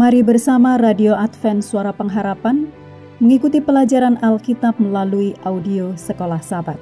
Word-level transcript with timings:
Mari 0.00 0.24
bersama 0.24 0.80
Radio 0.80 1.12
Advent 1.12 1.60
Suara 1.60 1.92
Pengharapan 1.92 2.72
mengikuti 3.20 3.60
pelajaran 3.60 4.16
Alkitab 4.24 4.80
melalui 4.80 5.36
audio 5.44 5.92
Sekolah 5.92 6.40
Sabat. 6.40 6.80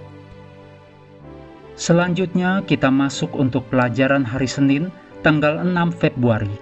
Selanjutnya 1.74 2.62
kita 2.62 2.94
masuk 2.94 3.34
untuk 3.34 3.66
pelajaran 3.74 4.22
hari 4.22 4.46
Senin 4.46 4.94
tanggal 5.26 5.66
6 5.66 5.98
Februari. 5.98 6.54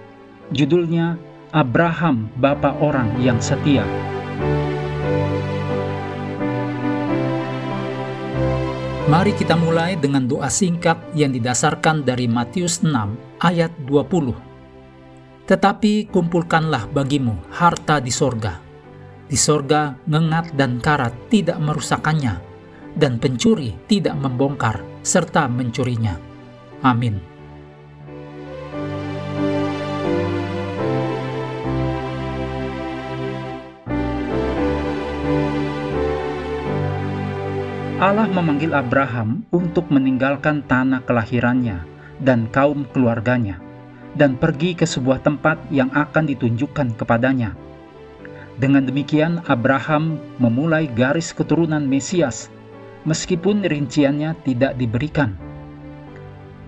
Judulnya 0.49 1.21
Abraham 1.53 2.25
Bapa 2.41 2.73
Orang 2.81 3.21
yang 3.21 3.37
Setia. 3.37 3.85
Mari 9.05 9.37
kita 9.37 9.53
mulai 9.53 9.93
dengan 9.93 10.25
doa 10.25 10.49
singkat 10.49 10.97
yang 11.13 11.29
didasarkan 11.37 12.01
dari 12.01 12.25
Matius 12.25 12.81
6 12.81 13.45
ayat 13.45 13.69
20. 13.85 14.56
Tetapi 15.47 16.11
kumpulkanlah 16.11 16.91
bagimu 16.91 17.39
harta 17.55 18.03
di 18.03 18.11
sorga. 18.11 18.59
Di 19.27 19.39
sorga 19.39 19.95
ngengat 20.03 20.55
dan 20.59 20.83
karat 20.83 21.15
tidak 21.31 21.55
merusakannya, 21.63 22.35
dan 22.99 23.15
pencuri 23.15 23.75
tidak 23.87 24.19
membongkar 24.19 24.83
serta 25.07 25.47
mencurinya. 25.47 26.19
Amin. 26.83 27.37
Allah 37.97 38.29
memanggil 38.29 38.77
Abraham 38.77 39.41
untuk 39.49 39.89
meninggalkan 39.89 40.61
tanah 40.69 41.01
kelahirannya 41.01 41.81
dan 42.21 42.45
kaum 42.53 42.85
keluarganya, 42.93 43.57
dan 44.17 44.33
pergi 44.35 44.73
ke 44.73 44.89
sebuah 44.89 45.21
tempat 45.21 45.61
yang 45.69 45.93
akan 45.93 46.25
ditunjukkan 46.25 46.97
kepadanya. 46.97 47.53
Dengan 48.57 48.89
demikian, 48.89 49.45
Abraham 49.45 50.17
memulai 50.41 50.89
garis 50.89 51.29
keturunan 51.29 51.85
Mesias, 51.85 52.49
meskipun 53.05 53.61
rinciannya 53.61 54.33
tidak 54.41 54.73
diberikan. 54.81 55.37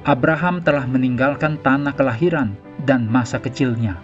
Abraham 0.05 0.61
telah 0.61 0.86
meninggalkan 0.86 1.58
tanah 1.59 1.97
kelahiran 1.97 2.53
dan 2.86 3.09
masa 3.09 3.42
kecilnya. 3.42 3.97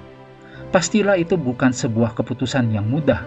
Pastilah 0.73 1.15
itu 1.15 1.37
bukan 1.37 1.71
sebuah 1.71 2.17
keputusan 2.17 2.73
yang 2.73 2.89
mudah, 2.89 3.23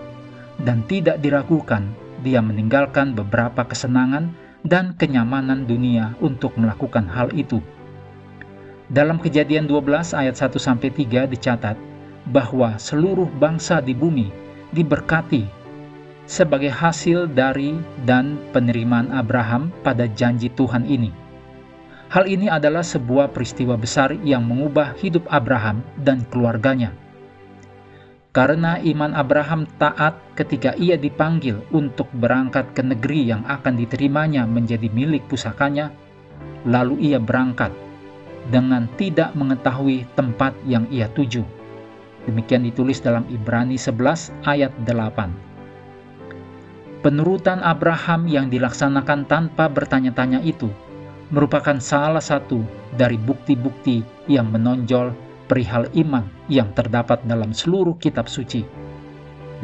dan 0.67 0.83
tidak 0.91 1.23
diragukan 1.23 1.87
dia 2.27 2.43
meninggalkan 2.43 3.15
beberapa 3.15 3.63
kesenangan 3.63 4.35
dan 4.67 4.99
kenyamanan 4.99 5.71
dunia 5.71 6.19
untuk 6.19 6.59
melakukan 6.59 7.07
hal 7.07 7.31
itu. 7.31 7.63
Dalam 8.89 9.21
kejadian 9.21 9.69
12 9.69 10.17
ayat 10.17 10.33
1-3 10.33 11.29
dicatat 11.29 11.77
bahwa 12.33 12.81
seluruh 12.81 13.29
bangsa 13.37 13.85
di 13.85 13.93
bumi 13.93 14.33
diberkati 14.73 15.45
sebagai 16.25 16.73
hasil 16.73 17.29
dari 17.29 17.77
dan 18.09 18.41
penerimaan 18.53 19.13
Abraham 19.13 19.69
pada 19.85 20.09
janji 20.09 20.49
Tuhan 20.53 20.89
ini. 20.89 21.13
Hal 22.09 22.25
ini 22.25 22.49
adalah 22.49 22.81
sebuah 22.81 23.37
peristiwa 23.37 23.77
besar 23.77 24.17
yang 24.25 24.49
mengubah 24.49 24.97
hidup 24.97 25.29
Abraham 25.29 25.85
dan 26.01 26.25
keluarganya 26.33 26.97
karena 28.39 28.79
iman 28.79 29.19
Abraham 29.19 29.67
taat 29.83 30.15
ketika 30.39 30.71
ia 30.79 30.95
dipanggil 30.95 31.59
untuk 31.75 32.07
berangkat 32.23 32.71
ke 32.71 32.87
negeri 32.87 33.27
yang 33.35 33.43
akan 33.49 33.75
diterimanya 33.75 34.47
menjadi 34.47 34.87
milik 34.95 35.27
pusakanya, 35.27 35.91
lalu 36.63 37.11
ia 37.11 37.19
berangkat 37.19 37.75
dengan 38.49 38.89
tidak 38.97 39.37
mengetahui 39.37 40.09
tempat 40.17 40.57
yang 40.65 40.89
ia 40.89 41.09
tuju. 41.13 41.45
Demikian 42.29 42.65
ditulis 42.65 43.01
dalam 43.01 43.25
Ibrani 43.33 43.81
11 43.81 44.33
ayat 44.45 44.73
8. 44.85 45.33
Penurutan 47.01 47.63
Abraham 47.63 48.27
yang 48.27 48.51
dilaksanakan 48.51 49.25
tanpa 49.31 49.71
bertanya-tanya 49.71 50.43
itu 50.43 50.69
merupakan 51.31 51.79
salah 51.79 52.25
satu 52.25 52.61
dari 52.97 53.17
bukti-bukti 53.21 54.03
yang 54.27 54.51
menonjol 54.51 55.13
perihal 55.49 55.89
iman 55.97 56.29
yang 56.53 56.69
terdapat 56.77 57.25
dalam 57.25 57.57
seluruh 57.57 57.97
kitab 57.97 58.29
suci. 58.29 58.65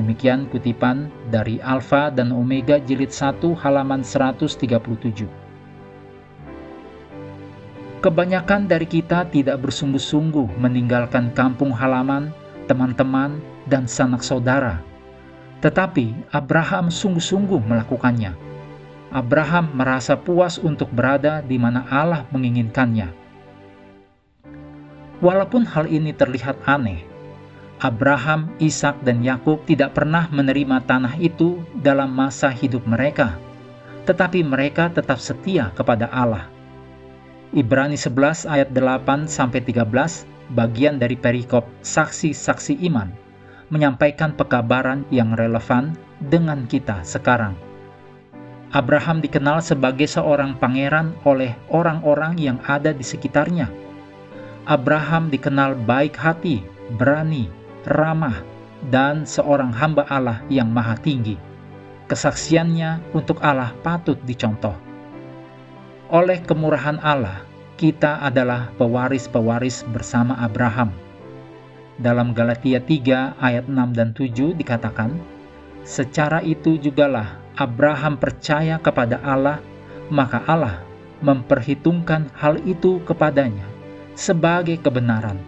Demikian 0.01 0.51
kutipan 0.51 1.13
dari 1.31 1.63
Alfa 1.63 2.11
dan 2.11 2.35
Omega 2.35 2.83
jilid 2.83 3.13
1 3.15 3.39
halaman 3.61 4.03
137. 4.03 5.44
Kebanyakan 8.05 8.69
dari 8.69 8.85
kita 8.85 9.25
tidak 9.33 9.65
bersungguh-sungguh 9.65 10.61
meninggalkan 10.61 11.33
kampung 11.33 11.73
halaman, 11.73 12.37
teman-teman, 12.69 13.41
dan 13.65 13.89
sanak 13.89 14.21
saudara. 14.21 14.85
Tetapi 15.65 16.13
Abraham 16.29 16.93
sungguh-sungguh 16.93 17.65
melakukannya. 17.65 18.37
Abraham 19.09 19.73
merasa 19.73 20.21
puas 20.21 20.61
untuk 20.61 20.93
berada 20.93 21.41
di 21.41 21.57
mana 21.57 21.89
Allah 21.89 22.29
menginginkannya 22.29 23.25
Walaupun 25.25 25.65
hal 25.65 25.89
ini 25.89 26.13
terlihat 26.13 26.61
aneh, 26.69 27.01
Abraham, 27.81 28.53
Ishak, 28.61 29.01
dan 29.01 29.25
Yakub 29.25 29.65
tidak 29.65 29.97
pernah 29.97 30.29
menerima 30.29 30.85
tanah 30.85 31.17
itu 31.17 31.65
dalam 31.81 32.13
masa 32.13 32.53
hidup 32.53 32.85
mereka, 32.85 33.41
tetapi 34.05 34.45
mereka 34.45 34.93
tetap 34.93 35.17
setia 35.17 35.73
kepada 35.73 36.13
Allah. 36.13 36.54
Ibrani 37.55 37.95
11 37.95 38.51
ayat 38.51 38.75
8 38.75 39.31
sampai 39.31 39.63
13 39.63 39.87
bagian 40.59 40.99
dari 40.99 41.15
perikop 41.15 41.65
saksi-saksi 41.87 42.83
iman 42.91 43.15
menyampaikan 43.71 44.35
pekabaran 44.35 45.07
yang 45.15 45.33
relevan 45.39 45.95
dengan 46.19 46.67
kita 46.67 47.01
sekarang. 47.07 47.55
Abraham 48.75 49.23
dikenal 49.23 49.63
sebagai 49.63 50.11
seorang 50.11 50.59
pangeran 50.59 51.15
oleh 51.23 51.55
orang-orang 51.71 52.35
yang 52.43 52.59
ada 52.67 52.91
di 52.91 53.07
sekitarnya 53.07 53.71
Abraham 54.65 55.29
dikenal 55.29 55.77
baik 55.85 56.17
hati, 56.17 56.65
berani, 56.97 57.53
ramah, 57.85 58.41
dan 58.89 59.29
seorang 59.29 59.69
hamba 59.77 60.09
Allah 60.09 60.41
yang 60.49 60.73
maha 60.73 60.97
tinggi. 60.97 61.37
Kesaksiannya 62.09 63.13
untuk 63.13 63.45
Allah 63.45 63.77
patut 63.85 64.17
dicontoh. 64.25 64.73
Oleh 66.13 66.37
kemurahan 66.45 67.01
Allah, 67.01 67.49
kita 67.81 68.21
adalah 68.21 68.69
pewaris-pewaris 68.77 69.89
bersama 69.89 70.37
Abraham. 70.37 70.93
Dalam 71.97 72.37
Galatia 72.37 72.77
3 72.77 73.41
ayat 73.41 73.65
6 73.65 73.97
dan 73.97 74.13
7 74.13 74.53
dikatakan, 74.53 75.17
Secara 75.81 76.45
itu 76.45 76.77
jugalah 76.77 77.41
Abraham 77.57 78.21
percaya 78.21 78.77
kepada 78.77 79.17
Allah, 79.25 79.65
maka 80.13 80.45
Allah 80.45 80.85
memperhitungkan 81.25 82.29
hal 82.37 82.61
itu 82.69 83.01
kepadanya 83.09 83.65
sebagai 84.13 84.77
kebenaran. 84.85 85.41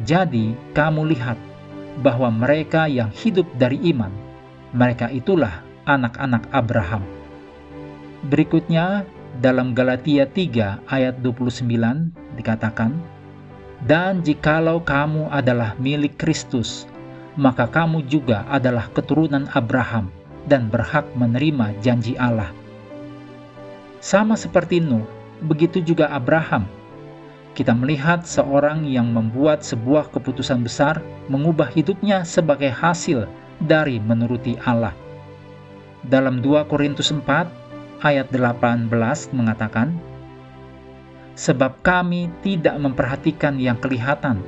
Jadi, 0.00 0.56
kamu 0.72 1.12
lihat 1.12 1.36
bahwa 2.00 2.32
mereka 2.32 2.88
yang 2.88 3.12
hidup 3.12 3.44
dari 3.60 3.76
iman, 3.92 4.10
mereka 4.72 5.12
itulah 5.12 5.60
anak-anak 5.84 6.48
Abraham. 6.56 7.04
Berikutnya, 8.24 9.04
dalam 9.42 9.74
Galatia 9.74 10.26
3 10.28 10.86
ayat 10.86 11.18
29 11.22 11.66
dikatakan, 12.38 12.94
Dan 13.86 14.22
jikalau 14.22 14.82
kamu 14.82 15.30
adalah 15.32 15.74
milik 15.80 16.18
Kristus, 16.18 16.86
maka 17.34 17.66
kamu 17.66 18.06
juga 18.06 18.46
adalah 18.46 18.86
keturunan 18.94 19.50
Abraham 19.54 20.12
dan 20.46 20.70
berhak 20.70 21.08
menerima 21.16 21.74
janji 21.82 22.14
Allah. 22.20 22.52
Sama 23.98 24.36
seperti 24.36 24.78
Nuh, 24.78 25.08
begitu 25.42 25.80
juga 25.80 26.12
Abraham 26.12 26.68
kita 27.54 27.70
melihat 27.70 28.26
seorang 28.26 28.82
yang 28.82 29.14
membuat 29.14 29.62
sebuah 29.62 30.10
keputusan 30.10 30.66
besar 30.66 30.98
mengubah 31.30 31.70
hidupnya 31.70 32.26
sebagai 32.26 32.68
hasil 32.74 33.30
dari 33.62 34.02
menuruti 34.02 34.58
Allah. 34.66 34.90
Dalam 36.02 36.42
2 36.42 36.66
Korintus 36.66 37.14
4 37.14 37.63
ayat 38.02 38.32
18 38.32 38.88
mengatakan, 39.36 39.94
Sebab 41.34 41.82
kami 41.82 42.30
tidak 42.46 42.78
memperhatikan 42.78 43.58
yang 43.58 43.78
kelihatan, 43.78 44.42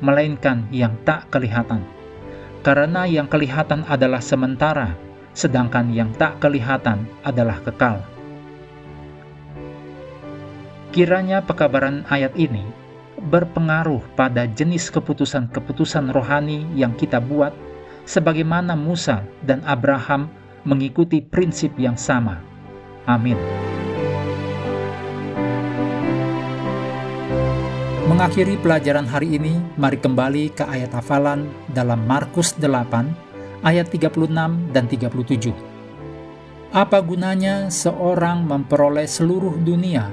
melainkan 0.00 0.64
yang 0.72 0.96
tak 1.04 1.28
kelihatan. 1.28 1.84
Karena 2.60 3.08
yang 3.08 3.28
kelihatan 3.28 3.84
adalah 3.88 4.20
sementara, 4.20 4.96
sedangkan 5.32 5.92
yang 5.92 6.12
tak 6.16 6.40
kelihatan 6.40 7.08
adalah 7.24 7.56
kekal. 7.64 8.00
Kiranya 10.90 11.38
pekabaran 11.44 12.02
ayat 12.10 12.34
ini 12.34 12.66
berpengaruh 13.20 14.00
pada 14.16 14.48
jenis 14.48 14.88
keputusan-keputusan 14.88 16.08
rohani 16.10 16.64
yang 16.72 16.96
kita 16.96 17.20
buat, 17.20 17.52
sebagaimana 18.08 18.72
Musa 18.74 19.22
dan 19.44 19.60
Abraham 19.68 20.32
mengikuti 20.64 21.20
prinsip 21.20 21.76
yang 21.76 21.94
sama. 22.00 22.49
Amin. 23.10 23.34
Mengakhiri 28.06 28.58
pelajaran 28.58 29.06
hari 29.06 29.38
ini, 29.38 29.58
mari 29.74 29.98
kembali 29.98 30.54
ke 30.54 30.62
ayat 30.66 30.94
hafalan 30.94 31.50
dalam 31.70 32.06
Markus 32.06 32.54
8 32.58 33.66
ayat 33.66 33.90
36 33.90 34.30
dan 34.70 34.84
37. 34.86 35.54
Apa 36.70 37.02
gunanya 37.02 37.66
seorang 37.66 38.46
memperoleh 38.46 39.10
seluruh 39.10 39.58
dunia 39.58 40.06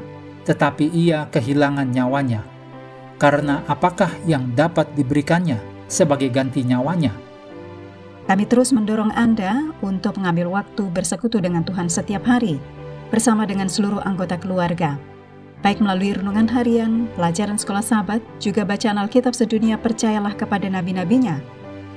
tetapi 0.45 0.89
ia 0.89 1.29
kehilangan 1.29 1.89
nyawanya? 1.89 2.41
Karena 3.17 3.65
apakah 3.65 4.09
yang 4.29 4.53
dapat 4.53 4.93
diberikannya 4.93 5.57
sebagai 5.89 6.29
ganti 6.29 6.61
nyawanya? 6.65 7.13
Kami 8.29 8.43
terus 8.45 8.75
mendorong 8.75 9.09
Anda 9.13 9.73
untuk 9.81 10.21
mengambil 10.21 10.53
waktu 10.53 10.85
bersekutu 10.93 11.41
dengan 11.41 11.65
Tuhan 11.65 11.89
setiap 11.89 12.27
hari 12.29 12.61
bersama 13.09 13.47
dengan 13.47 13.71
seluruh 13.71 14.03
anggota 14.03 14.35
keluarga 14.39 14.95
baik 15.65 15.81
melalui 15.81 16.13
renungan 16.13 16.47
harian, 16.53 17.09
pelajaran 17.17 17.57
sekolah 17.57 17.81
sahabat, 17.81 18.21
juga 18.37 18.61
bacaan 18.63 19.01
Alkitab 19.01 19.33
sedunia 19.33 19.77
percayalah 19.77 20.37
kepada 20.37 20.69
nabi-nabinya, 20.69 21.41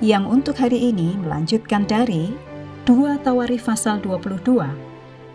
yang 0.00 0.24
untuk 0.24 0.56
hari 0.56 0.90
ini 0.90 1.16
melanjutkan 1.20 1.84
dari 1.84 2.32
2 2.88 3.20
Tawarif 3.20 3.68
pasal 3.68 4.00
22. 4.00 4.64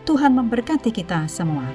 Tuhan 0.06 0.32
memberkati 0.38 0.90
kita 0.94 1.26
semua. 1.30 1.66